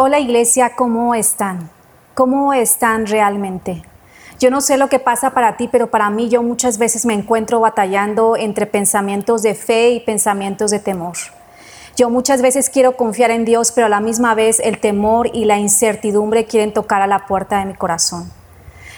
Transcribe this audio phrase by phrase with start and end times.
[0.00, 1.70] Hola iglesia, ¿cómo están?
[2.14, 3.82] ¿Cómo están realmente?
[4.38, 7.14] Yo no sé lo que pasa para ti, pero para mí yo muchas veces me
[7.14, 11.16] encuentro batallando entre pensamientos de fe y pensamientos de temor.
[11.96, 15.46] Yo muchas veces quiero confiar en Dios, pero a la misma vez el temor y
[15.46, 18.30] la incertidumbre quieren tocar a la puerta de mi corazón.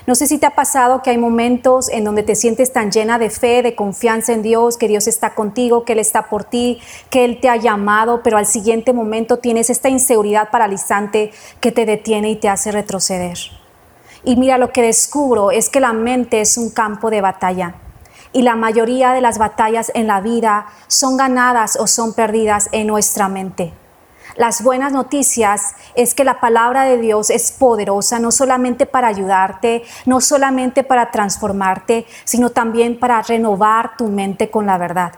[0.07, 3.19] No sé si te ha pasado que hay momentos en donde te sientes tan llena
[3.19, 6.81] de fe, de confianza en Dios, que Dios está contigo, que Él está por ti,
[7.11, 11.85] que Él te ha llamado, pero al siguiente momento tienes esta inseguridad paralizante que te
[11.85, 13.39] detiene y te hace retroceder.
[14.25, 17.75] Y mira, lo que descubro es que la mente es un campo de batalla.
[18.33, 22.87] Y la mayoría de las batallas en la vida son ganadas o son perdidas en
[22.87, 23.73] nuestra mente.
[24.41, 29.83] Las buenas noticias es que la palabra de Dios es poderosa no solamente para ayudarte,
[30.07, 35.13] no solamente para transformarte, sino también para renovar tu mente con la verdad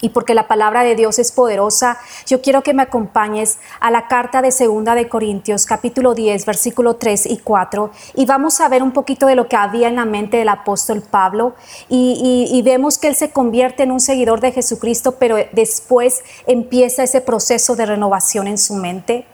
[0.00, 4.08] y porque la palabra de Dios es poderosa, yo quiero que me acompañes a la
[4.08, 8.82] carta de Segunda de Corintios, capítulo 10, versículo 3 y 4, y vamos a ver
[8.82, 11.54] un poquito de lo que había en la mente del apóstol Pablo,
[11.88, 17.02] y, y vemos que él se convierte en un seguidor de Jesucristo, pero después empieza
[17.02, 19.26] ese proceso de renovación en su mente.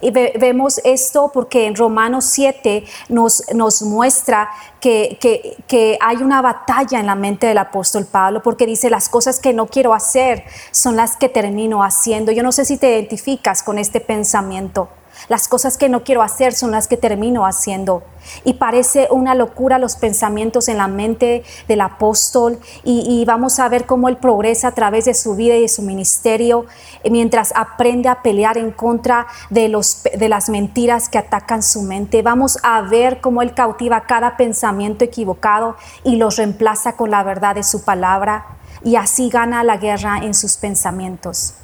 [0.00, 5.18] Y vemos esto porque en Romanos 7 nos, nos muestra que,
[5.66, 9.52] que, hay una batalla en la mente del apóstol Pablo, porque dice, las cosas que
[9.52, 12.32] no quiero hacer son las que termino haciendo.
[12.32, 14.88] Yo no sé si te identificas con este pensamiento.
[15.28, 18.02] Las cosas que no quiero hacer son las que termino haciendo.
[18.44, 23.86] Y parece una locura los pensamientos en la mente del apóstol y, vamos a ver
[23.86, 26.66] cómo él progresa a través de su vida y de su ministerio
[27.08, 32.22] mientras aprende a pelear en contra de, los, de las mentiras que atacan su mente.
[32.22, 37.54] Vamos a ver cómo él cautiva cada pensamiento equivocado y los reemplaza con la verdad
[37.54, 38.46] de su palabra
[38.82, 41.54] y así gana la guerra en sus pensamientos.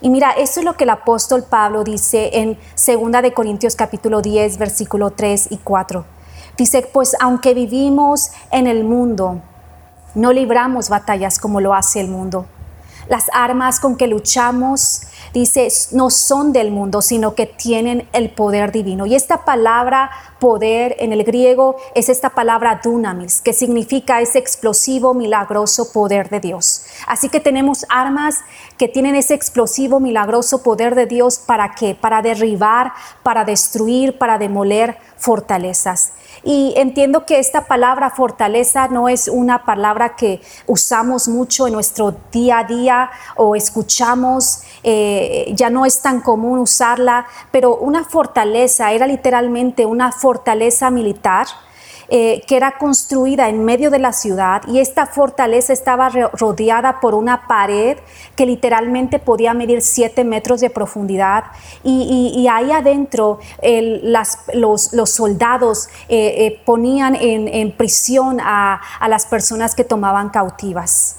[0.00, 4.22] Y mira, eso es lo que el apóstol Pablo dice en 2 de Corintios capítulo
[4.22, 6.04] 10, versículo 3 y 4.
[6.56, 9.40] Dice, pues aunque vivimos en el mundo,
[10.14, 12.46] no libramos batallas como lo hace el mundo.
[13.08, 18.72] Las armas con que luchamos, dice, no son del mundo, sino que tienen el poder
[18.72, 19.06] divino.
[19.06, 25.14] Y esta palabra poder en el griego es esta palabra dunamis, que significa ese explosivo,
[25.14, 26.84] milagroso poder de Dios.
[27.06, 28.40] Así que tenemos armas
[28.78, 31.94] que tienen ese explosivo, milagroso poder de Dios para qué?
[31.94, 32.92] Para derribar,
[33.22, 36.12] para destruir, para demoler fortalezas.
[36.44, 42.14] Y entiendo que esta palabra fortaleza no es una palabra que usamos mucho en nuestro
[42.30, 48.92] día a día o escuchamos, eh, ya no es tan común usarla, pero una fortaleza
[48.92, 51.46] era literalmente una fortaleza militar
[52.08, 57.14] eh, que era construida en medio de la ciudad y esta fortaleza estaba rodeada por
[57.14, 57.96] una pared
[58.36, 61.44] que literalmente podía medir 7 metros de profundidad
[61.82, 69.84] y, ahí adentro los, soldados eh, eh, ponían en, prisión a, a las personas que
[69.84, 71.16] tomaban cautivas.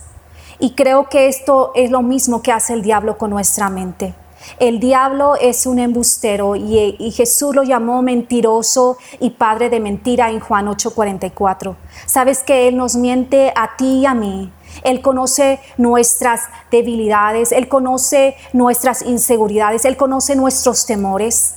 [0.59, 4.13] Y creo que esto es lo mismo que hace el diablo con nuestra mente.
[4.59, 10.39] El diablo es un embustero y, Jesús lo llamó mentiroso y padre de mentira en
[10.39, 11.75] Juan 8:44.
[12.05, 14.51] Sabes que Él nos miente a ti y a mí.
[14.83, 16.41] Él conoce nuestras
[16.71, 21.55] debilidades, Él conoce nuestras inseguridades, Él conoce nuestros temores.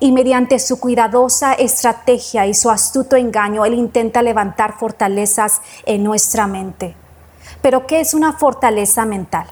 [0.00, 6.46] Y mediante su cuidadosa estrategia y su astuto engaño, Él intenta levantar fortalezas en nuestra
[6.46, 6.94] mente.
[7.62, 9.48] Pero ¿qué es una fortaleza mental?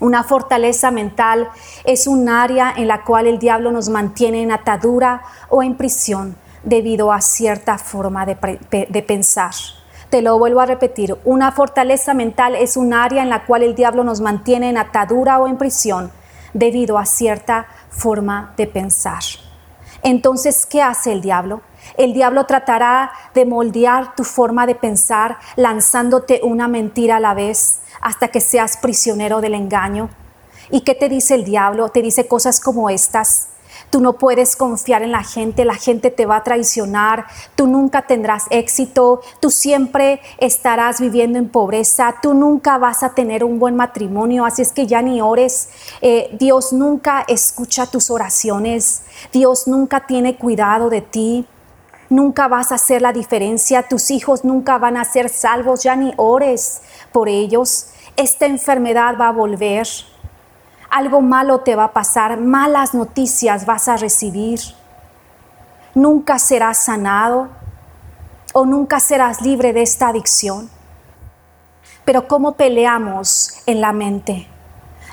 [0.00, 1.48] Una fortaleza mental
[1.84, 6.36] es un área en la cual el diablo nos mantiene en atadura o en prisión
[6.64, 9.52] debido a cierta forma de, pensar.
[10.10, 13.74] Te lo vuelvo a repetir, una fortaleza mental es un área en la cual el
[13.74, 16.10] diablo nos mantiene en atadura o en prisión
[16.52, 19.22] debido a cierta forma de pensar.
[20.02, 21.62] Entonces, ¿qué hace el diablo?
[21.96, 27.80] El diablo tratará de moldear tu forma de pensar lanzándote una mentira a la vez
[28.04, 30.10] hasta que seas prisionero del engaño.
[30.70, 31.88] ¿Y qué te dice el diablo?
[31.88, 33.48] Te dice cosas como estas.
[33.90, 38.02] Tú no puedes confiar en la gente, la gente te va a traicionar, tú nunca
[38.02, 43.74] tendrás éxito, tú siempre estarás viviendo en pobreza, tú nunca vas a tener un buen
[43.74, 45.70] matrimonio, así es que ya ni ores.
[46.02, 49.02] Eh, Dios nunca escucha tus oraciones,
[49.32, 51.46] Dios nunca tiene cuidado de ti
[52.10, 56.12] nunca vas a hacer la diferencia, tus hijos nunca van a ser salvos, ya ni
[56.16, 56.80] ores
[57.12, 57.88] por ellos.
[58.16, 59.88] Esta enfermedad va a volver,
[60.88, 64.60] algo malo te va a pasar, malas noticias vas a recibir.
[65.94, 67.48] Nunca serás sanado
[68.52, 70.70] o nunca serás libre de esta adicción.
[72.04, 74.46] Pero ¿cómo peleamos en la mente?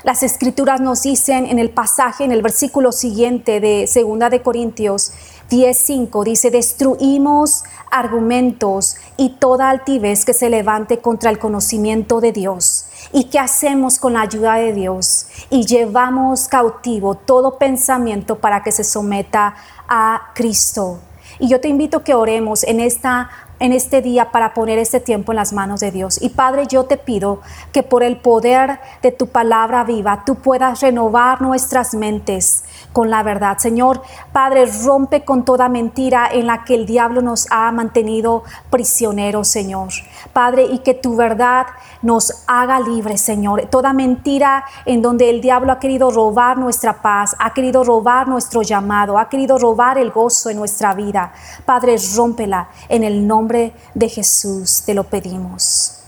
[0.04, 5.12] Las escrituras nos dicen en el pasaje, en el versículo siguiente de Segunda de Corintios
[5.52, 12.86] 10:5 dice, "Destruimos argumentos y toda altivez que se levante contra el conocimiento de Dios."
[13.12, 15.26] ¿Y qué hacemos con la ayuda de Dios?
[15.50, 19.54] Y llevamos cautivo todo pensamiento para que se someta
[19.86, 21.00] a Cristo.
[21.38, 23.28] Y yo te invito a que oremos en esta
[23.62, 26.20] en este día para poner este tiempo en las manos de Dios.
[26.20, 27.40] Y Padre, yo te pido
[27.72, 33.22] que por el poder de tu palabra viva, tú puedas renovar nuestras mentes con la
[33.22, 33.58] verdad.
[33.58, 39.46] Señor, Padre, rompe con toda mentira en la que el diablo nos ha mantenido prisioneros,
[39.46, 39.90] Señor.
[40.32, 41.66] Padre, y que tu verdad
[42.02, 43.66] nos haga libres, Señor.
[43.70, 48.62] Toda mentira en donde el diablo ha querido robar nuestra paz, ha querido robar nuestro
[48.62, 51.32] llamado, ha querido robar el gozo en nuestra vida.
[51.64, 55.98] Padre, rómpela en el nombre de Jesús te lo pedimos.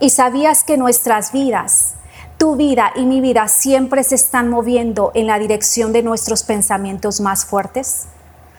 [0.00, 1.94] Y sabías que nuestras vidas,
[2.36, 7.20] tu vida y mi vida siempre se están moviendo en la dirección de nuestros pensamientos
[7.20, 8.06] más fuertes.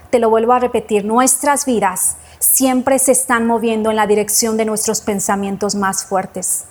[0.10, 4.66] Te lo vuelvo a repetir, nuestras vidas siempre se están moviendo en la dirección de
[4.66, 6.66] nuestros pensamientos más fuertes.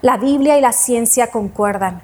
[0.00, 2.02] La Biblia y la ciencia concuerdan.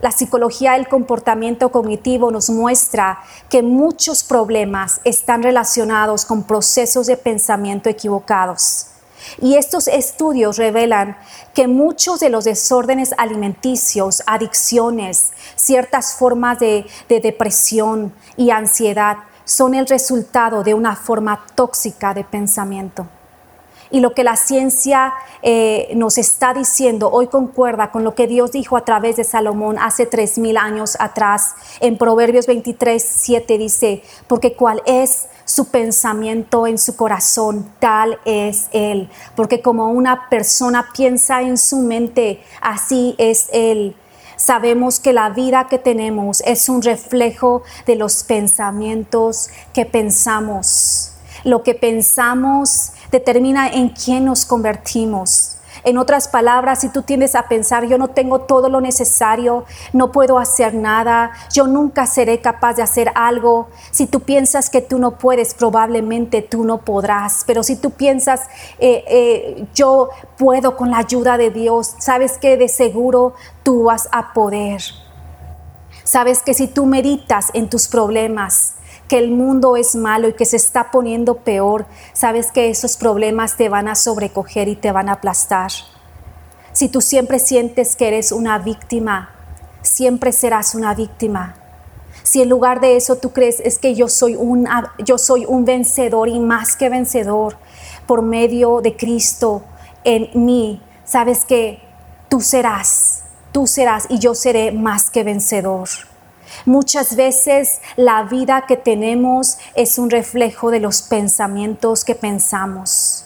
[0.00, 7.16] La psicología del comportamiento cognitivo nos muestra que muchos problemas están relacionados con procesos de
[7.16, 8.86] pensamiento equivocados.
[9.40, 11.16] Y estos estudios revelan
[11.54, 19.74] que muchos de los desórdenes alimenticios, adicciones, ciertas formas de, de, depresión y ansiedad son
[19.74, 23.06] el resultado de una forma tóxica de pensamiento.
[23.90, 28.52] Y lo que la ciencia eh, nos está diciendo hoy concuerda con lo que Dios
[28.52, 31.54] dijo a través de Salomón hace tres mil años atrás.
[31.80, 38.68] En Proverbios 23, 7 dice, porque cuál es su pensamiento en su corazón, tal es
[38.72, 39.08] Él.
[39.34, 43.96] Porque como una persona piensa en su mente, así es Él.
[44.38, 51.10] Sabemos que la vida que tenemos es un reflejo de los pensamientos que pensamos.
[51.42, 55.57] Lo que pensamos determina en quién nos convertimos.
[55.88, 59.64] En otras palabras, si tú tiendes a pensar, yo no tengo todo lo necesario,
[59.94, 64.82] no puedo hacer nada, yo nunca seré capaz de hacer algo, si tú piensas que
[64.82, 68.42] tú no puedes, probablemente tú no podrás, pero si tú piensas,
[68.78, 73.32] eh, eh, yo puedo con la ayuda de Dios, sabes que de seguro
[73.62, 74.82] tú vas a poder.
[76.04, 78.74] Sabes que si tú meditas en tus problemas,
[79.08, 83.56] que el mundo es malo y que se está poniendo peor, sabes que esos problemas
[83.56, 85.70] te van a sobrecoger y te van a aplastar.
[86.72, 89.30] Si tú siempre sientes que eres una víctima,
[89.82, 91.56] siempre serás una víctima.
[92.22, 94.68] Si en lugar de eso tú crees es que yo soy un,
[94.98, 97.56] yo soy un vencedor y más que vencedor
[98.06, 99.62] por medio de Cristo
[100.04, 101.80] en mí, sabes que
[102.28, 105.88] tú serás, tú serás y yo seré más que vencedor.
[106.66, 113.24] Muchas veces la vida que tenemos es un reflejo de los pensamientos que pensamos.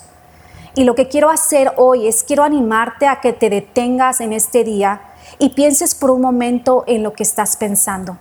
[0.74, 4.64] Y lo que quiero hacer hoy es quiero animarte a que te detengas en este
[4.64, 5.02] día
[5.38, 8.16] y pienses por un momento en lo que estás pensando.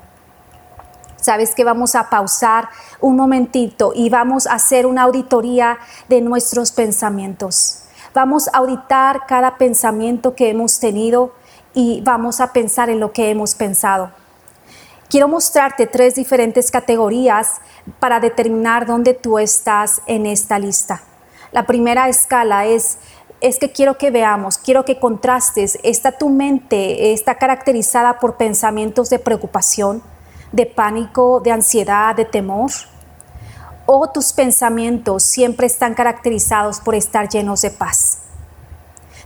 [1.15, 2.69] Sabes que vamos a pausar
[2.99, 5.77] un momentito y vamos a hacer una auditoría
[6.09, 7.83] de nuestros pensamientos.
[8.13, 11.33] Vamos a auditar cada pensamiento que hemos tenido
[11.73, 14.11] y vamos a pensar en lo que hemos pensado.
[15.11, 17.59] Quiero mostrarte tres diferentes categorías
[17.99, 21.03] para determinar dónde tú estás en esta lista.
[21.51, 22.97] La primera escala es
[23.41, 29.09] es que quiero que veamos, quiero que contrastes, ¿está tu mente, está caracterizada por pensamientos
[29.09, 30.01] de preocupación,
[30.53, 32.71] de pánico, de ansiedad, de temor?
[33.85, 38.20] ¿O tus pensamientos siempre están caracterizados por estar llenos de paz?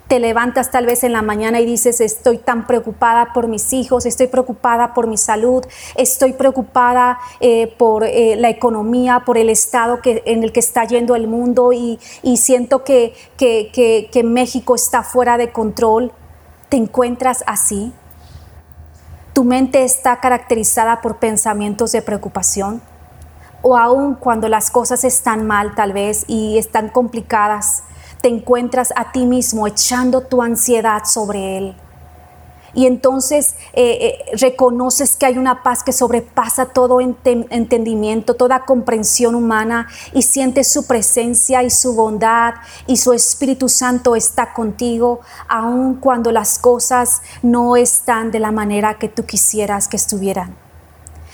[0.07, 4.05] Te levantas tal vez en la mañana y dices, estoy tan preocupada por mis hijos,
[4.05, 10.01] estoy preocupada por mi salud, estoy preocupada eh, por eh, la economía, por el estado
[10.01, 11.99] que, en el que está yendo el mundo y,
[12.37, 16.11] siento que, que México está fuera de control.
[16.69, 17.93] ¿Te encuentras así?
[19.33, 22.81] ¿Tu mente está caracterizada por pensamientos de preocupación?
[23.61, 27.83] O aún cuando las cosas están mal tal vez y están complicadas,
[28.25, 31.75] te encuentras a ti mismo echando tu ansiedad sobre Él.
[32.73, 39.35] Y entonces eh, eh, reconoces que hay una paz que sobrepasa todo entendimiento, toda comprensión
[39.35, 42.55] humana y sientes su presencia y su bondad
[42.87, 48.95] y su Espíritu Santo está contigo, aun cuando las cosas no están de la manera
[48.97, 50.55] que tú quisieras que estuvieran.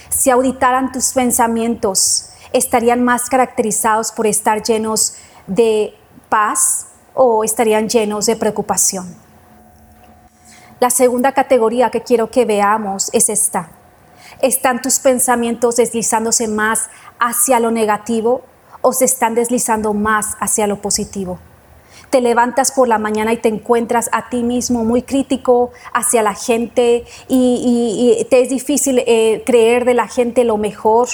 [0.09, 5.13] Si auditaran tus pensamientos, estarían más caracterizados por estar llenos
[5.47, 5.95] de
[6.31, 9.13] paz o estarían llenos de preocupación.
[10.79, 13.69] La segunda categoría que quiero que veamos es esta.
[14.41, 18.43] ¿Están tus pensamientos deslizándose más hacia lo negativo
[18.79, 21.37] o se están deslizando más hacia lo positivo?
[22.09, 26.33] Te levantas por la mañana y te encuentras a ti mismo muy crítico hacia la
[26.33, 31.09] gente y, te es difícil eh, creer de la gente lo mejor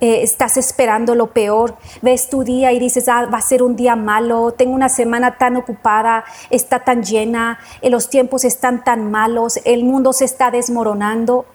[0.00, 3.74] eh, estás esperando lo peor, ves tu día y dices, ah, va a ser un
[3.74, 9.10] día malo, tengo una semana tan ocupada, está tan llena, eh, los tiempos están tan
[9.10, 11.46] malos, el mundo se está desmoronando,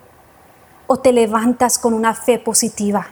[0.86, 3.06] o te levantas con una fe positiva.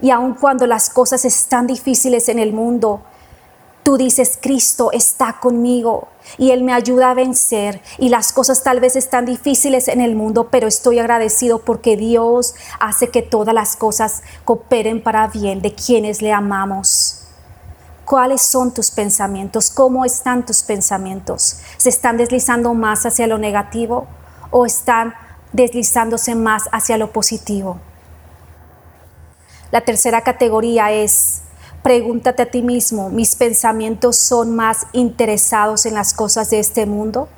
[0.00, 3.02] Y aun cuando las cosas están difíciles en el mundo,
[3.84, 8.80] Tú dices, Cristo está conmigo y Él me ayuda a vencer y las cosas tal
[8.80, 13.76] vez están difíciles en el mundo, pero estoy agradecido porque Dios hace que todas las
[13.76, 17.20] cosas cooperen para bien de quienes le amamos.
[18.06, 19.70] ¿Cuáles son tus pensamientos?
[19.70, 21.60] ¿Cómo están tus pensamientos?
[21.76, 24.06] ¿Se están deslizando más hacia lo negativo
[24.50, 25.14] o están
[25.52, 27.78] deslizándose más hacia lo positivo?
[29.70, 31.42] La tercera categoría es
[31.84, 37.28] Pregúntate a ti mismo, ¿mis pensamientos son más interesados en las cosas de este mundo?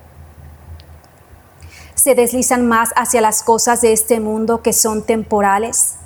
[1.97, 5.97] ¿Se deslizan más hacia las cosas de este mundo que son temporales?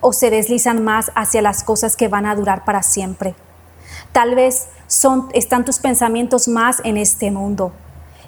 [0.00, 3.34] ¿O se deslizan más hacia las cosas que van a durar para siempre?
[4.12, 7.70] Tal vez son, están tus pensamientos más en este mundo,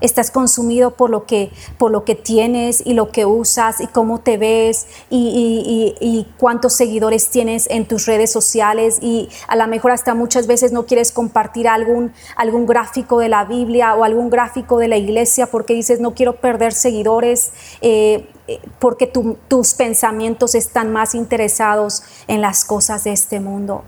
[0.02, 4.20] estás consumido por lo que, por lo que tienes y lo que usas y cómo
[4.20, 10.14] te ves y, cuántos seguidores tienes en tus redes sociales y a lo mejor hasta
[10.14, 14.88] muchas veces no quieres compartir algún, algún gráfico de la Biblia o algún gráfico de
[14.88, 17.52] la iglesia porque dices no quiero perder seguidores.
[17.80, 23.84] Eh, eh, porque tus pensamientos están más interesados en las cosas de este mundo.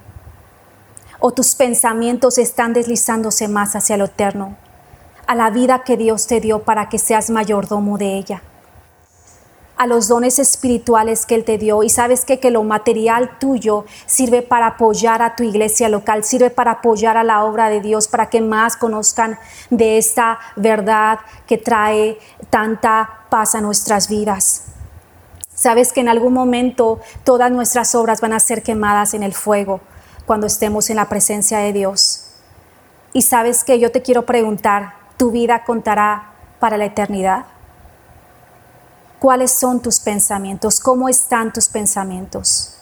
[1.18, 4.56] O tus pensamientos están deslizándose más hacia lo eterno
[5.26, 8.42] a la vida que Dios te dio para que seas mayordomo de ella,
[9.76, 11.82] a los dones espirituales que Él te dio.
[11.82, 16.50] Y sabes que, que lo material tuyo sirve para apoyar a tu iglesia local, sirve
[16.50, 19.38] para apoyar a la obra de Dios, para que más conozcan
[19.70, 22.18] de esta verdad que trae
[22.50, 24.66] tanta paz a nuestras vidas.
[25.54, 29.80] Sabes que en algún momento todas nuestras obras van a ser quemadas en el fuego
[30.26, 32.26] cuando estemos en la presencia de Dios.
[33.12, 37.46] Y sabes que yo te quiero preguntar, tu vida contará para la eternidad?
[39.18, 40.80] ¿Cuáles son tus pensamientos?
[40.80, 42.74] ¿Cómo están tus pensamientos?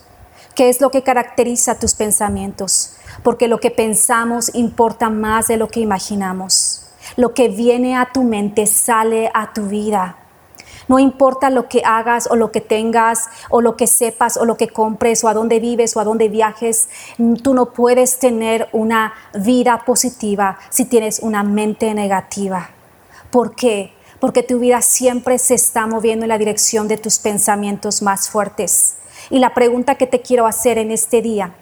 [0.54, 2.96] ¿Qué es lo que caracteriza tus pensamientos?
[3.22, 6.88] Porque lo que pensamos importa más de lo que imaginamos.
[7.16, 10.16] Lo que viene a tu mente sale a tu vida.
[10.88, 14.56] No importa lo que hagas o lo que tengas o lo que sepas o lo
[14.56, 16.88] que compres o a dónde vives o a dónde viajes,
[17.42, 22.70] tú no puedes tener una vida positiva si tienes una mente negativa.
[23.30, 23.92] ¿Por qué?
[24.20, 28.96] Porque tu vida siempre se está moviendo en la dirección de tus pensamientos más fuertes.
[29.30, 31.54] Y la pregunta que te quiero hacer en este día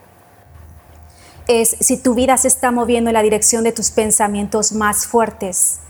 [1.46, 5.80] es si tu vida se está moviendo en la dirección de tus pensamientos más fuertes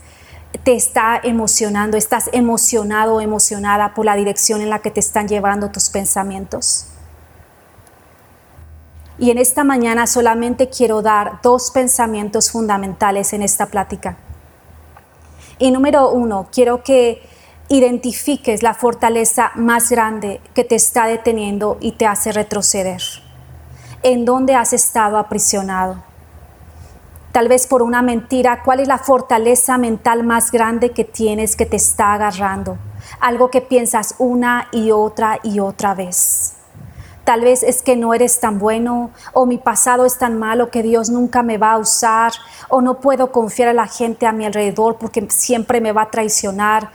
[0.63, 5.27] te está emocionando, estás emocionado o emocionada por la dirección en la que te están
[5.27, 6.87] llevando tus pensamientos.
[9.17, 14.17] Y en esta mañana solamente quiero dar dos pensamientos fundamentales en esta plática.
[15.59, 17.21] Y número uno, quiero que
[17.69, 23.01] identifiques la fortaleza más grande que te está deteniendo y te hace retroceder.
[24.03, 26.10] ¿En dónde has estado aprisionado?
[27.31, 31.65] Tal vez por una mentira, cuál es la fortaleza mental más grande que tienes que
[31.65, 32.77] te está agarrando.
[33.19, 36.53] Algo que piensas una y otra y otra vez.
[37.23, 40.81] Tal vez es que no eres tan bueno o mi pasado es tan malo que
[40.81, 42.33] Dios nunca me va a usar
[42.67, 46.11] o no puedo confiar a la gente a mi alrededor porque siempre me va a
[46.11, 46.91] traicionar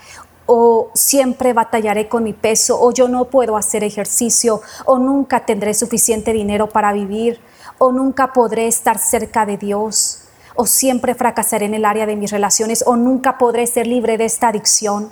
[0.46, 5.74] o siempre batallaré con mi peso o yo no puedo hacer ejercicio o nunca tendré
[5.74, 7.40] suficiente dinero para vivir
[7.78, 10.25] o nunca podré estar cerca de Dios
[10.56, 14.24] o siempre fracasaré en el área de mis relaciones o nunca podré ser libre de
[14.24, 15.10] esta adicción.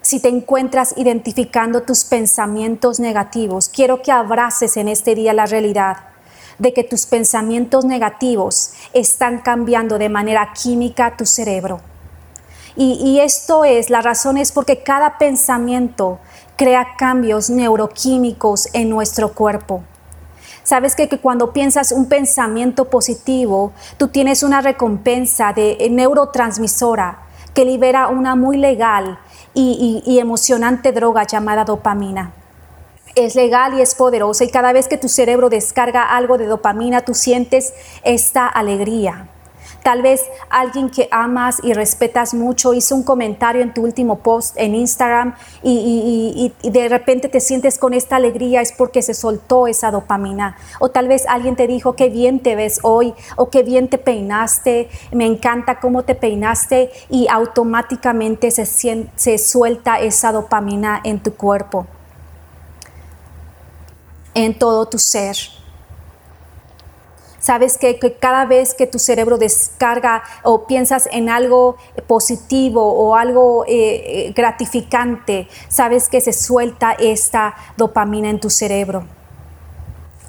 [0.00, 5.98] Si te encuentras identificando tus pensamientos negativos, quiero que abraces en este día la realidad
[6.58, 11.80] de que tus pensamientos negativos están cambiando de manera química tu cerebro.
[12.74, 16.18] Y, y, esto es, la razón es porque cada pensamiento
[16.56, 19.84] crea cambios neuroquímicos en nuestro cuerpo.
[20.64, 27.22] Sabes que, cuando piensas un pensamiento positivo, tú tienes una recompensa de neurotransmisora
[27.54, 29.18] que libera una muy legal
[29.54, 32.32] y, y emocionante droga llamada dopamina
[33.14, 37.02] es legal y es poderosa y cada vez que tu cerebro descarga algo de dopamina,
[37.02, 39.28] tú sientes esta alegría.
[39.82, 44.56] Tal vez alguien que amas y respetas mucho hizo un comentario en tu último post
[44.56, 49.90] en Instagram y, de repente te sientes con esta alegría, es porque se soltó esa
[49.90, 50.56] dopamina.
[50.78, 53.98] O tal vez alguien te dijo qué bien te ves hoy o qué bien te
[53.98, 61.34] peinaste, me encanta cómo te peinaste y automáticamente se, se suelta esa dopamina en tu
[61.34, 61.86] cuerpo,
[64.34, 65.61] en todo tu ser.
[67.42, 73.64] Sabes que, cada vez que tu cerebro descarga o piensas en algo positivo o algo
[73.66, 79.06] eh, eh, gratificante, sabes que se suelta esta dopamina en tu cerebro.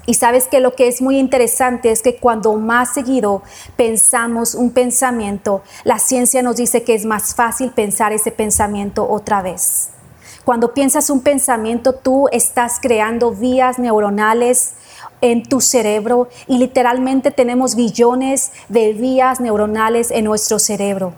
[0.06, 3.42] Y sabes que lo que es muy interesante es que cuando más seguido
[3.76, 9.40] pensamos un pensamiento, la ciencia nos dice que es más fácil pensar ese pensamiento otra
[9.40, 9.90] vez.
[10.44, 14.74] Cuando piensas un pensamiento, tú estás creando vías neuronales
[15.20, 21.14] en tu cerebro y literalmente tenemos billones de vías neuronales en nuestro cerebro.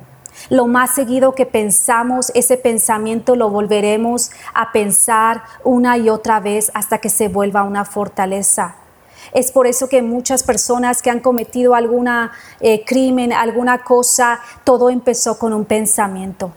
[0.49, 6.71] Lo más seguido que pensamos, ese pensamiento lo volveremos a pensar una y otra vez
[6.75, 8.77] hasta que se vuelva una fortaleza.
[9.33, 14.89] Es por eso que muchas personas que han cometido alguna eh, crimen, alguna cosa, todo
[14.89, 16.53] empezó con un pensamiento.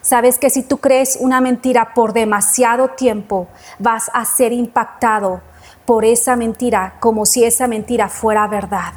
[0.00, 3.46] Sabes que si tú crees una mentira por demasiado tiempo,
[3.78, 5.42] vas a ser impactado
[5.86, 8.92] por esa mentira como si esa mentira fuera verdad.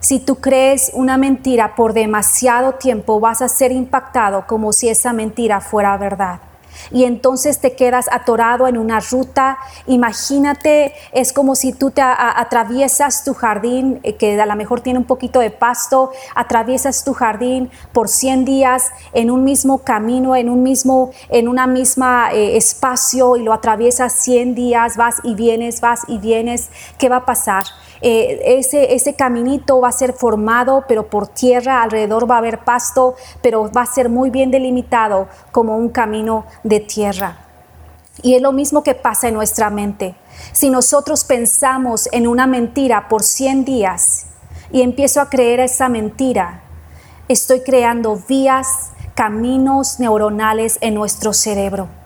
[0.00, 5.12] Si tú crees una mentira por demasiado tiempo, vas a ser impactado como si esa
[5.12, 6.40] mentira fuera verdad
[6.90, 9.58] y entonces te quedas atorado en una ruta.
[9.86, 14.98] Imagínate, es como si tú te atraviesas tu jardín, eh, que a lo mejor tiene
[14.98, 20.48] un poquito de pasto, atraviesas tu jardín por 100 días en un mismo camino, en
[20.48, 25.80] un mismo, en una misma eh, espacio y lo atraviesas 100 días, vas y vienes,
[25.80, 26.70] vas y vienes.
[26.98, 27.64] ¿Qué va a pasar?
[28.02, 32.64] Eh, ese, ese caminito va a ser formado, pero por tierra, alrededor va a haber
[32.64, 37.46] pasto, pero va a ser muy bien delimitado como un camino de tierra.
[38.22, 40.14] Y es lo mismo que pasa en nuestra mente.
[40.52, 44.26] Si nosotros pensamos en una mentira por 100 días
[44.70, 46.62] y empiezo a creer esa mentira,
[47.28, 51.99] estoy creando vías, caminos neuronales en nuestro cerebro.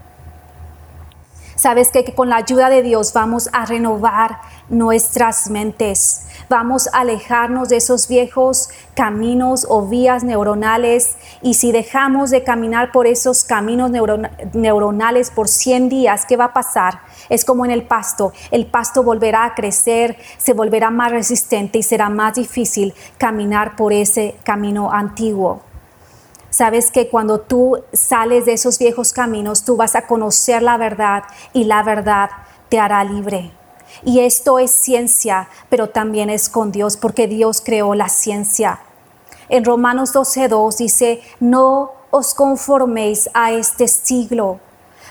[1.64, 6.26] Sabes que, con la ayuda de Dios vamos a renovar nuestras mentes.
[6.50, 12.92] Vamos a alejarnos de esos viejos caminos o vías neuronales y si dejamos de caminar
[12.92, 13.90] por esos caminos
[14.52, 17.00] neuronales por 100 días, ¿qué va a pasar?
[17.30, 18.34] Es como en el pasto.
[18.50, 23.94] El pasto volverá a crecer, se volverá más resistente y será más difícil caminar por
[23.94, 25.62] ese camino antiguo.
[26.54, 31.24] Sabes que cuando tú sales de esos viejos caminos, tú vas a conocer la verdad
[31.52, 32.30] y la verdad
[32.68, 33.50] te hará libre.
[34.04, 38.78] Y esto es ciencia, pero también es con Dios, porque Dios creó la ciencia.
[39.48, 44.60] En Romanos 12.2 dice, no os conforméis a este siglo.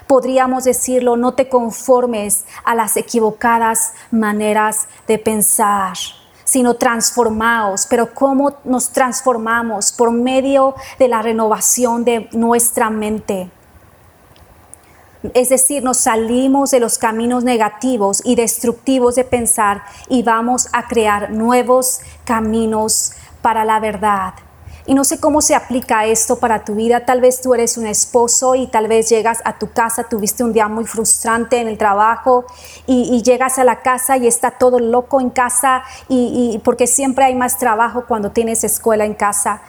[0.07, 5.97] Podríamos decirlo, no te conformes a las equivocadas maneras de pensar
[6.53, 7.87] sino transformaos.
[7.89, 9.91] Pero ¿cómo nos transformamos?
[9.91, 13.49] Por medio de la renovación de nuestra mente.
[15.33, 20.87] Es decir, nos salimos de los caminos negativos y destructivos de pensar y vamos a
[20.87, 24.35] crear nuevos caminos para la verdad.
[24.85, 27.05] Y no sé cómo se aplica esto para tu vida.
[27.05, 30.51] Tal vez tú eres un esposo y tal vez llegas a tu casa, tuviste un
[30.51, 32.45] día muy frustrante en el trabajo
[32.85, 37.35] y, llegas a la casa y está todo loco en casa y, porque siempre hay
[37.35, 39.61] más trabajo cuando tienes escuela en casa.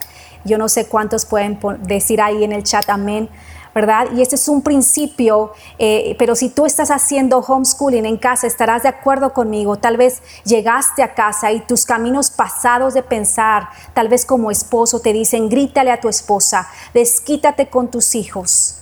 [0.44, 3.30] Yo no sé cuántos pueden decir ahí en el chat amén.
[3.74, 4.08] ¿Verdad?
[4.14, 8.84] Y este es un principio, eh, pero si tú estás haciendo homeschooling en casa, estarás
[8.84, 9.76] de acuerdo conmigo.
[9.76, 15.00] Tal vez llegaste a casa y tus caminos pasados de pensar, tal vez como esposo,
[15.00, 18.78] te dicen, grítale a tu esposa, desquítate con tus hijos.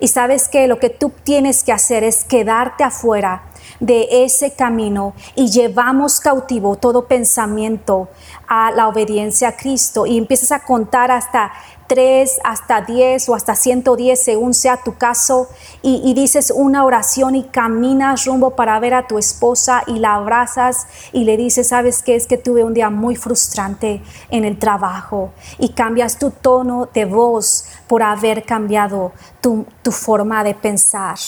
[0.00, 3.44] Y sabes que lo que tú tienes que hacer es quedarte afuera
[3.80, 8.08] de ese camino y llevamos cautivo todo pensamiento
[8.46, 11.52] a la obediencia a Cristo y empiezas a contar hasta
[11.86, 15.48] 3 hasta 10 o hasta 110 según sea tu caso
[15.82, 20.86] y, dices una oración y caminas rumbo para ver a tu esposa y la abrazas
[21.12, 25.32] y le dices, sabes qué es que tuve un día muy frustrante en el trabajo
[25.58, 31.18] y cambias tu tono de voz por haber cambiado tu, tu forma de pensar.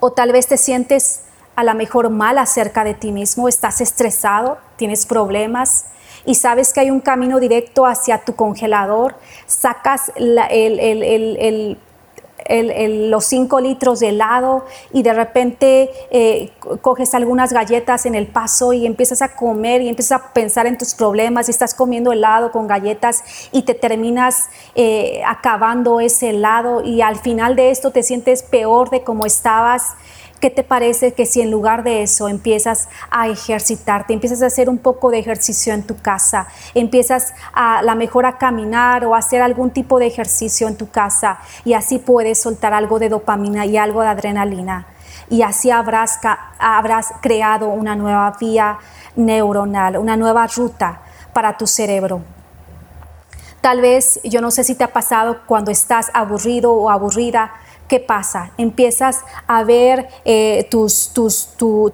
[0.00, 1.22] O tal vez te sientes
[1.56, 5.86] a lo mejor mal acerca de ti mismo, estás estresado, tienes problemas
[6.26, 11.78] y sabes que hay un camino directo hacia tu congelador, sacas el,
[13.10, 16.50] los 5 litros de helado y de repente eh,
[16.82, 20.76] coges algunas galletas en el paso y empiezas a comer y empiezas a pensar en
[20.76, 26.82] tus problemas y estás comiendo helado con galletas y te terminas eh, acabando ese helado
[26.82, 29.94] y al final de esto te sientes peor de cómo estabas
[30.44, 34.68] ¿Qué te parece que si en lugar de eso empiezas a ejercitarte, empiezas a hacer
[34.68, 39.40] un poco de ejercicio en tu casa, empiezas a la mejor a caminar o hacer
[39.40, 43.78] algún tipo de ejercicio en tu casa y así puedes soltar algo de dopamina y
[43.78, 44.86] algo de adrenalina?
[45.30, 46.20] Y así habrás,
[46.58, 48.76] habrás creado una nueva vía
[49.16, 51.00] neuronal, una nueva ruta
[51.32, 52.20] para tu cerebro.
[53.62, 57.54] Tal vez, yo no sé si te ha pasado cuando estás aburrido o aburrida,
[57.94, 58.50] ¿qué pasa?
[58.58, 60.88] Empiezas a ver eh, tu,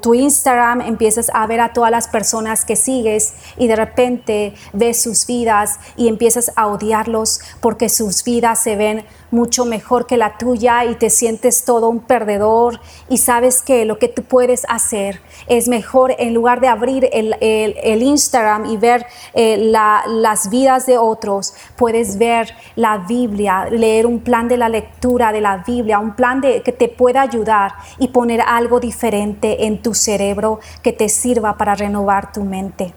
[0.01, 5.03] tu, Instagram, empiezas a ver a todas las personas que sigues y de repente ves
[5.03, 10.37] sus vidas y empiezas a odiarlos porque sus vidas se ven mucho mejor que la
[10.39, 15.21] tuya y te sientes todo un perdedor y sabes que lo que tú puedes hacer
[15.47, 20.99] es mejor en lugar de abrir el, el, Instagram y ver eh, las vidas de
[20.99, 26.15] otros, puedes ver la Biblia, leer un plan de la lectura de la Biblia, un
[26.15, 31.09] plan de, que te pueda ayudar y poner algo diferente en tu cerebro que te
[31.09, 32.93] sirva para renovar tu mente.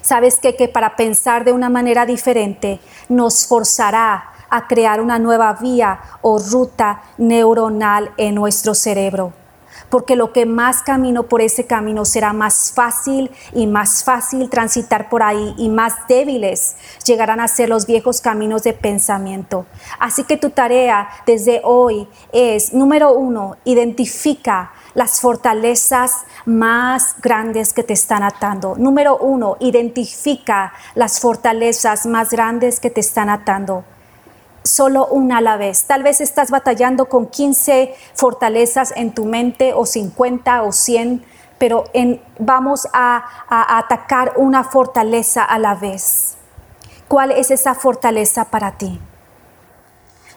[0.00, 5.52] Sabes que, que para pensar de una manera diferente nos forzará a crear una nueva
[5.54, 9.32] vía o ruta neuronal en nuestro cerebro.
[9.90, 15.08] Porque lo que más camino por ese camino será más fácil y más fácil transitar
[15.08, 19.66] por ahí y más débiles llegarán a ser los viejos caminos de pensamiento.
[19.98, 27.82] Así que tu tarea desde hoy es, número uno, identifica las fortalezas más grandes que
[27.82, 28.76] te están atando.
[28.76, 33.84] Número uno, identifica las fortalezas más grandes que te están atando
[34.64, 35.84] solo una a la vez.
[35.84, 41.24] Tal vez estás batallando con 15 fortalezas en tu mente o 50 o 100,
[41.58, 46.36] pero en, vamos a, a atacar una fortaleza a la vez.
[47.08, 48.98] ¿Cuál es esa fortaleza para ti?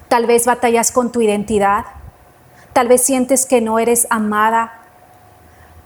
[0.10, 1.86] Tal vez batallas con tu identidad,
[2.74, 4.74] tal vez sientes que no eres amada,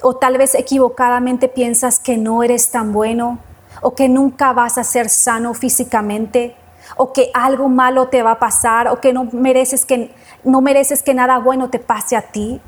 [0.02, 3.40] o tal vez equivocadamente piensas que no eres tan bueno,
[3.82, 6.56] o que nunca vas a ser sano físicamente,
[6.98, 11.04] o que algo malo te va a pasar o que no mereces que no mereces
[11.04, 12.60] que nada bueno te pase a ti.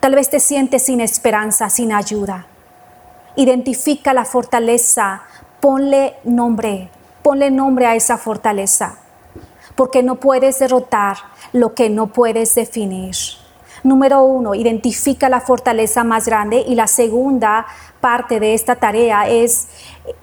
[0.00, 2.46] Tal vez te sientes sin esperanza, sin ayuda.
[3.36, 5.22] Identifica la fortaleza,
[5.60, 6.90] ponle nombre,
[7.22, 8.98] ponle nombre a esa fortaleza,
[9.74, 11.16] porque no puedes derrotar
[11.52, 13.14] lo que no puedes definir.
[13.84, 17.66] Número uno, identifica la fortaleza más grande y la segunda
[18.00, 19.68] parte de esta tarea es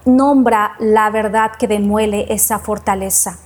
[0.06, 3.38] nombra la verdad que demuele esa fortaleza.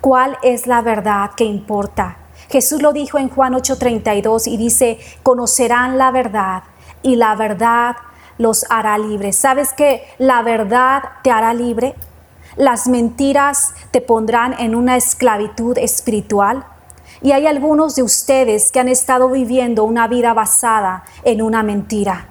[0.00, 2.18] ¿Cuál es la verdad que importa?
[2.50, 6.64] Jesús lo dijo en Juan 8:32 y dice, conocerán la verdad
[7.02, 7.96] y la verdad
[8.38, 9.36] los hará libres.
[9.36, 11.94] ¿Sabes que la verdad te hará libre?
[12.56, 16.64] Las mentiras te pondrán en una esclavitud espiritual.
[17.22, 22.28] Y hay algunos de ustedes que han estado viviendo una vida basada en una mentira.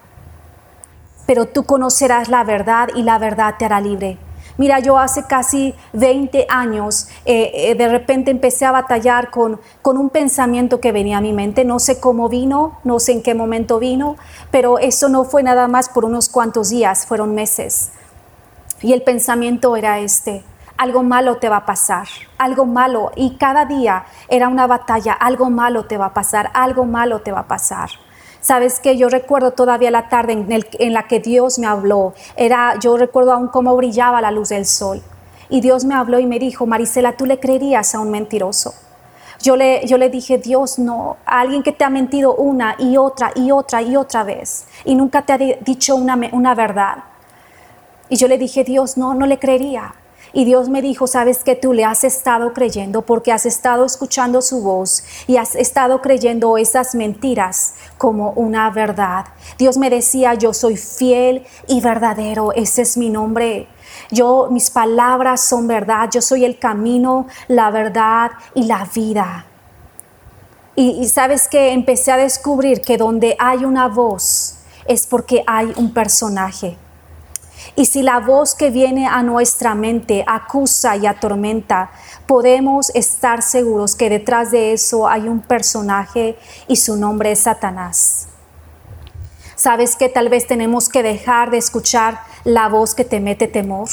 [1.25, 4.17] Pero tú conocerás la verdad y la verdad te hará libre.
[4.57, 9.97] Mira, yo hace casi 20 años eh, eh, de repente empecé a batallar con, con
[9.97, 11.65] un pensamiento que venía a mi mente.
[11.65, 14.15] No sé cómo vino, no sé en qué momento vino,
[14.51, 17.89] pero eso no fue nada más por unos cuantos días, fueron meses.
[18.81, 20.43] Y el pensamiento era este,
[20.77, 22.07] algo malo te va a pasar,
[22.37, 23.11] algo malo.
[23.15, 27.31] Y cada día era una batalla, algo malo te va a pasar, algo malo te
[27.31, 27.89] va a pasar.
[28.41, 32.13] Sabes que yo recuerdo todavía la tarde en, la que Dios me habló.
[32.35, 35.01] Era, yo recuerdo aún cómo brillaba la luz del sol.
[35.49, 38.73] Y Dios me habló y me dijo, Marisela, ¿tú le creerías a un mentiroso?
[39.41, 42.97] Yo le, yo le dije, Dios, no, a alguien que te ha mentido una y
[42.97, 46.97] otra y otra y otra vez y nunca te ha dicho una, una verdad.
[48.09, 49.93] Y yo le dije, Dios, no, no le creería.
[50.35, 54.41] Y Dios me dijo, sabes que tú le has estado creyendo porque has estado escuchando
[54.41, 59.25] su voz y has estado creyendo esas mentiras como una verdad.
[59.59, 63.67] Dios me decía, yo soy fiel y verdadero, ese es mi nombre.
[64.09, 69.45] Yo, mis palabras son verdad, yo soy el camino, la verdad y la vida.
[70.75, 75.71] Y, y sabes que empecé a descubrir que donde hay una voz es porque hay
[75.77, 76.75] un personaje.
[77.75, 81.89] Y si la voz que viene a nuestra mente acusa y atormenta,
[82.27, 88.27] podemos estar seguros que detrás de eso hay un personaje y su nombre es Satanás.
[89.55, 93.89] ¿Sabes que tal vez tenemos que dejar de escuchar la voz que te mete temor?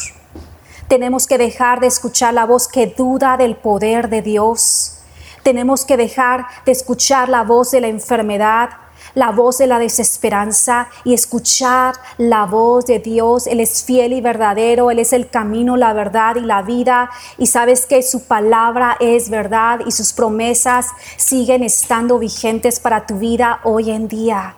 [0.89, 5.01] Tenemos que dejar de escuchar la voz que duda del poder de Dios
[5.43, 8.71] Tenemos que dejar de escuchar la voz de la enfermedad,
[9.15, 13.47] la voz de la desesperanza y escuchar la voz de Dios.
[13.47, 17.11] Él es fiel y verdadero, Él es el camino, la verdad y la vida.
[17.39, 23.19] Y sabes que su palabra es verdad y sus promesas siguen estando vigentes para tu
[23.19, 24.57] vida hoy en día.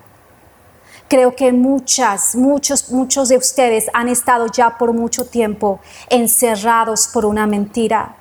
[1.09, 7.27] Creo que muchas, muchos, muchos de ustedes han estado ya por mucho tiempo encerrados por
[7.27, 8.17] una mentira.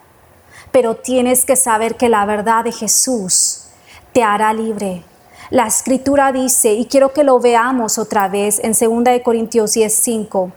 [0.74, 3.68] Pero tienes que saber que la verdad de Jesús
[4.12, 5.06] te hará libre
[5.52, 10.54] la escritura dice, y quiero que lo veamos otra vez en 2 Corintios 10:5.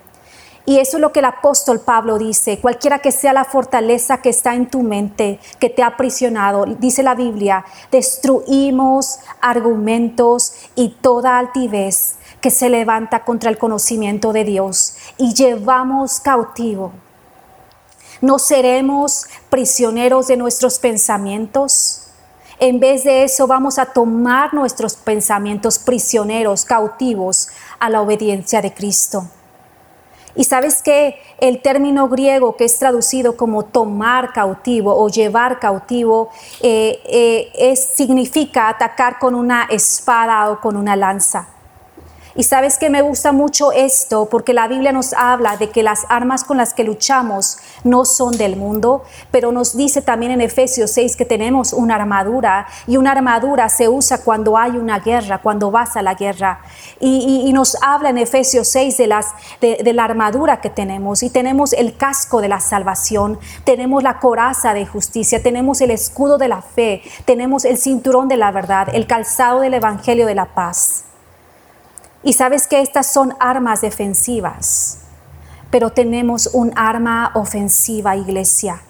[0.66, 4.30] Y eso es lo que el apóstol Pablo dice, cualquiera que sea la fortaleza que
[4.30, 11.38] está en tu mente, que te ha aprisionado, dice la Biblia, destruimos argumentos y toda
[11.38, 16.92] altivez que se levanta contra el conocimiento de Dios y llevamos cautivo.
[18.20, 22.03] No seremos prisioneros de nuestros pensamientos
[22.58, 28.72] en vez de eso, vamos a tomar nuestros pensamientos prisioneros, cautivos a la obediencia de
[28.72, 29.28] Cristo.
[30.36, 36.30] Y sabes que el término griego que es traducido como tomar cautivo o llevar cautivo
[36.60, 41.53] eh, eh, significa atacar con una espada o con una lanza.
[42.36, 46.04] Y sabes que me gusta mucho esto porque la Biblia nos habla de que las
[46.08, 50.90] armas con las que luchamos no son del mundo, pero nos dice también en Efesios
[50.90, 55.70] 6 que tenemos una armadura y una armadura se usa cuando hay una guerra, cuando
[55.70, 56.60] vas a la guerra.
[56.98, 59.28] Y, nos habla en Efesios 6 de, las,
[59.60, 64.74] de, la armadura que tenemos y tenemos el casco de la salvación, tenemos la coraza
[64.74, 69.06] de justicia, tenemos el escudo de la fe, tenemos el cinturón de la verdad, el
[69.06, 71.04] calzado del evangelio de la paz.
[72.24, 74.98] Y sabes que estas son armas defensivas,
[75.70, 78.80] pero tenemos un arma ofensiva, iglesia.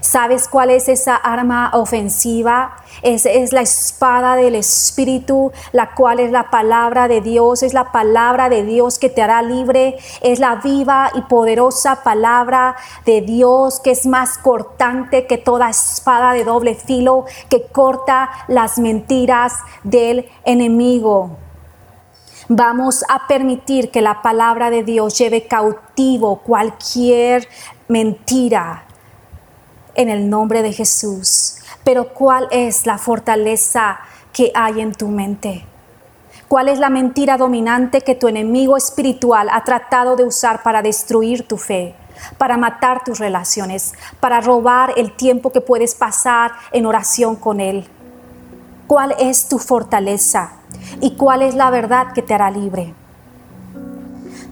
[0.00, 2.76] ¿Sabes cuál es esa arma ofensiva?
[3.02, 7.90] Es, es, la espada del Espíritu, la cual es la palabra de Dios, es la
[7.90, 13.80] palabra de Dios que te hará libre, es la viva y poderosa palabra de Dios
[13.80, 20.28] que es más cortante que toda espada de doble filo, que corta las mentiras del
[20.44, 21.43] enemigo.
[22.48, 27.48] Vamos a permitir que la palabra de Dios lleve cautivo cualquier
[27.88, 28.84] mentira
[29.94, 31.56] en el nombre de Jesús.
[31.84, 34.00] Pero ¿cuál es la fortaleza
[34.32, 35.64] que hay en tu mente?
[36.46, 41.48] ¿Cuál es la mentira dominante que tu enemigo espiritual ha tratado de usar para destruir
[41.48, 41.94] tu fe?
[42.38, 47.88] para matar tus relaciones, para robar el tiempo que puedes pasar en oración con Él.
[48.86, 50.52] ¿Cuál es tu fortaleza?
[51.00, 52.94] y cuál es la verdad que te hará libre.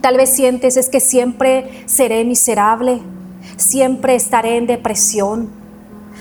[0.01, 3.01] Tal vez sientes es que siempre seré miserable,
[3.57, 5.51] siempre estaré en depresión.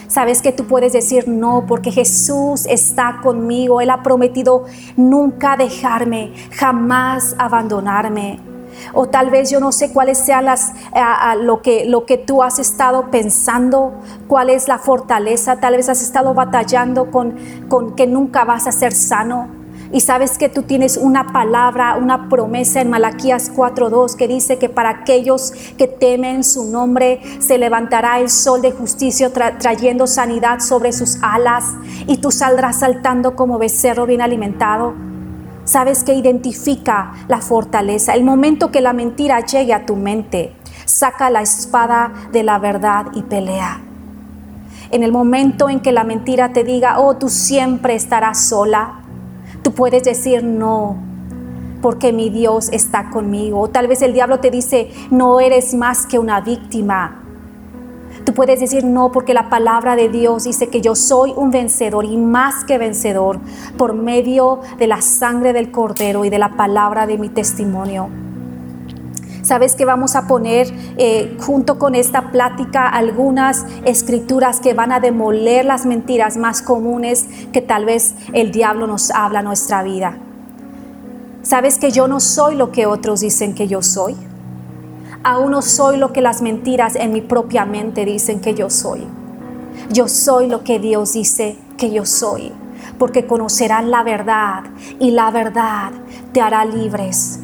[0.08, 3.82] Sabes que tú puedes decir no porque Jesús está conmigo.
[3.82, 4.66] Él ha prometido
[4.98, 8.40] nunca dejarme, jamás abandonarme.
[8.94, 10.74] O tal vez yo no sé cuáles sean las,
[11.40, 13.94] lo, que, lo que tú has estado pensando,
[14.28, 15.60] cuál es la fortaleza.
[15.60, 17.36] Tal vez has estado batallando con,
[17.68, 19.62] con que nunca vas a ser sano
[19.94, 24.70] y sabes que tú tienes una palabra, una promesa en Malaquías 4:2 que dice que
[24.70, 30.94] para aquellos que temen su nombre se levantará el sol de justicia trayendo sanidad sobre
[30.94, 31.66] sus alas
[32.08, 35.11] y tú saldrás saltando como becerro bien alimentado.
[35.72, 38.14] Sabes que identifica la fortaleza.
[38.14, 40.54] El momento que la mentira llegue a tu mente,
[40.86, 43.80] saca la espada de la verdad y pelea.
[44.92, 49.02] En el momento en que la mentira te diga, oh, tú siempre estarás sola,
[49.62, 50.98] Tú puedes decir no,
[51.82, 53.60] porque mi Dios está conmigo.
[53.60, 57.21] O tal vez el diablo te dice, no eres más que una víctima.
[58.26, 62.06] Tú puedes decir no porque la palabra de Dios dice que yo soy un vencedor
[62.06, 63.40] y más que vencedor
[63.78, 68.10] por medio de la sangre del cordero y de la palabra de mi testimonio.
[69.42, 75.00] Sabes que vamos a poner eh, junto con esta plática algunas escrituras que van a
[75.00, 80.18] demoler las mentiras más comunes que tal vez el diablo nos habla en nuestra vida.
[81.42, 84.16] Sabes que yo no soy lo que otros dicen que yo soy.
[85.24, 89.06] Aún no soy lo que las mentiras en mi propia mente dicen que yo soy.
[89.92, 92.52] Yo soy lo que Dios dice que yo soy,
[92.98, 94.64] porque conocerás la verdad
[95.00, 95.92] y la verdad
[96.34, 97.40] te hará libres.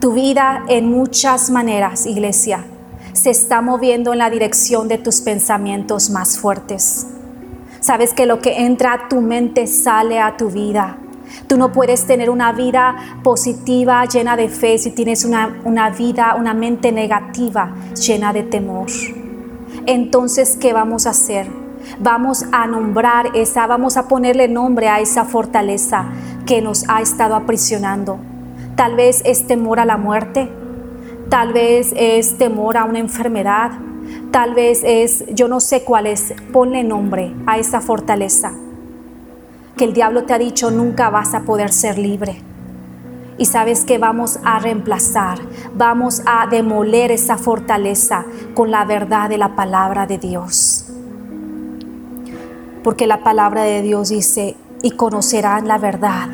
[0.00, 2.64] Tu vida en muchas maneras, iglesia,
[3.12, 7.06] se está moviendo en la dirección de tus pensamientos más fuertes.
[7.78, 10.98] Sabes que lo que entra a tu mente sale a tu vida.
[11.46, 16.34] Tú no puedes tener una vida positiva, llena de fe, si tienes una, una vida,
[16.38, 18.88] una mente negativa, llena de temor.
[19.86, 21.46] Entonces, ¿qué vamos a hacer?
[21.98, 26.06] Vamos a nombrar esa, vamos a ponerle nombre a esa fortaleza
[26.46, 28.18] que nos ha estado aprisionando.
[28.76, 30.48] Tal vez es temor a la muerte,
[31.28, 33.72] tal vez es temor a una enfermedad,
[34.30, 38.52] tal vez es, yo no sé cuál es, ponle nombre a esa fortaleza
[39.82, 42.40] que el diablo te ha dicho nunca vas a poder ser libre.
[43.36, 45.40] Y sabes que vamos a reemplazar,
[45.74, 50.86] vamos a demoler esa fortaleza con la verdad de la palabra de Dios.
[52.84, 56.28] Porque la palabra de Dios dice, y conocerán la verdad.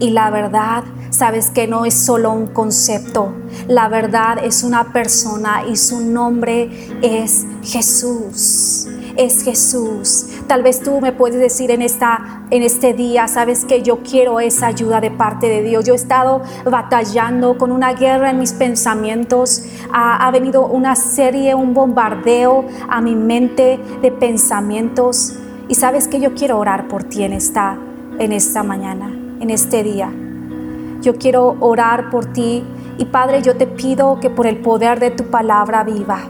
[0.00, 3.32] Y la verdad, sabes que no es solo un concepto,
[3.68, 6.68] la verdad es una persona y su nombre
[7.00, 10.26] es Jesús es Jesús.
[10.46, 14.40] Tal vez tú me puedes decir en, esta, en este día, sabes que yo quiero
[14.40, 15.84] esa ayuda de parte de Dios.
[15.84, 19.64] Yo he estado batallando con una guerra en mis pensamientos.
[19.92, 25.34] Ha, venido una serie, un bombardeo a mi mente de pensamientos.
[25.68, 27.76] Y sabes que yo quiero orar por ti en esta,
[28.18, 29.08] en esta mañana,
[29.40, 30.12] en este día.
[31.02, 32.64] Yo quiero orar por ti
[32.98, 36.20] y Padre, yo te pido que por el poder de tu palabra viva,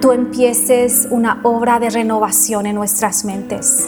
[0.00, 3.86] tú empieces una obra de renovación en nuestras mentes.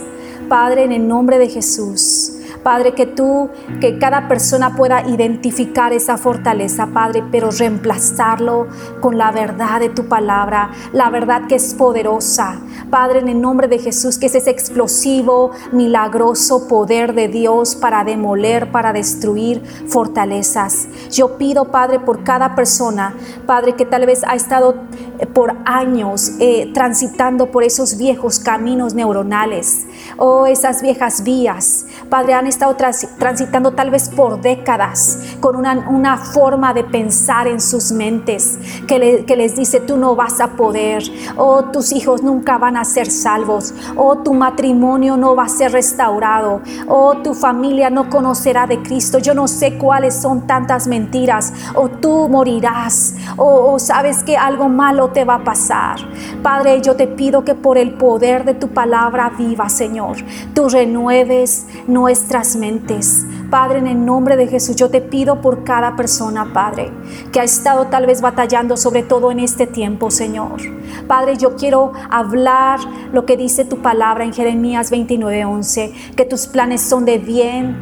[0.48, 6.16] Padre, en el nombre de Jesús, Padre, que tú, que cada persona pueda identificar esa
[6.16, 8.68] fortaleza, Padre, pero reemplazarlo
[9.00, 12.60] con la verdad de tu palabra, la verdad que es poderosa.
[12.90, 18.04] Padre, en el nombre de Jesús, que es ese explosivo, milagroso poder de Dios para
[18.04, 20.88] demoler, para destruir fortalezas.
[21.10, 23.14] Yo pido, Padre, por cada persona,
[23.46, 24.74] Padre, que tal vez ha estado
[25.18, 31.86] eh, por años eh, transitando por esos viejos caminos neuronales o esas viejas vías.
[32.08, 37.60] Padre, han estado transitando tal vez por décadas con una, una forma de pensar en
[37.60, 41.02] sus mentes que, que les dice tú no vas a poder,
[41.36, 45.72] o tus hijos nunca van a ser salvos, o tu matrimonio no va a ser
[45.72, 49.18] restaurado, o tu familia no conocerá de Cristo.
[49.18, 54.68] Yo no sé cuáles son tantas mentiras, o tú morirás, o, o sabes que algo
[54.68, 56.00] malo te va a pasar.
[56.42, 60.16] Padre, yo te pido que por el poder de tu palabra viva, Señor,
[60.54, 63.24] tú renueves nuestra mentes.
[63.50, 66.90] Padre, en el nombre de Jesús, yo te pido por cada persona, Padre,
[67.32, 70.60] que ha estado tal vez batallando, sobre todo en este tiempo, Señor.
[71.06, 72.80] Padre, yo quiero hablar
[73.12, 77.76] lo que dice tu palabra en Jeremías 29:11, que tus planes son de bien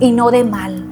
[0.00, 0.86] y no de mal,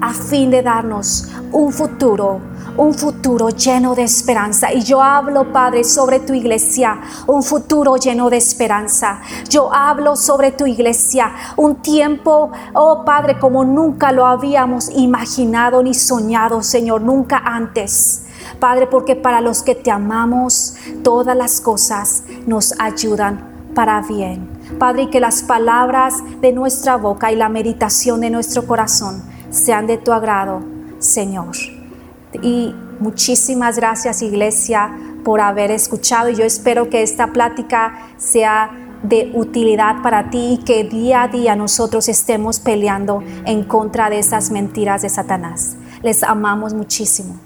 [0.00, 2.40] a fin de darnos un futuro
[2.76, 4.72] un futuro lleno de esperanza.
[4.72, 9.20] Y yo hablo, Padre, sobre tu iglesia, un futuro lleno de esperanza.
[9.48, 15.94] Yo hablo sobre tu iglesia, un tiempo, oh Padre, como nunca lo habíamos imaginado ni
[15.94, 18.22] soñado, Señor, nunca antes.
[18.58, 24.48] Padre, porque para los que te amamos, todas las cosas nos ayudan para bien.
[24.78, 29.86] Padre, y que las palabras de nuestra boca y la meditación de nuestro corazón sean
[29.86, 30.60] de tu agrado,
[30.98, 31.73] Señor.
[32.42, 34.90] Y muchísimas gracias Iglesia
[35.24, 38.70] por haber escuchado yo espero que esta plática sea
[39.02, 44.18] de utilidad para ti y que día a día nosotros estemos peleando en contra de
[44.18, 45.76] esas mentiras de Satanás.
[46.02, 47.38] Les amamos muchísimo.